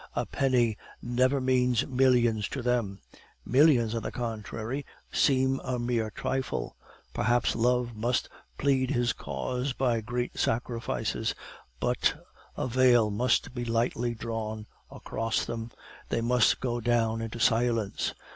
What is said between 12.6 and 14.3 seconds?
veil must be lightly